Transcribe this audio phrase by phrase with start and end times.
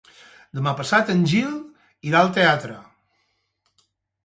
[0.59, 1.51] Demà passat en Gil
[2.11, 2.81] irà al teatre.